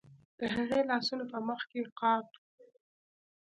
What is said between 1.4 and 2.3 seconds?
مخ کې قات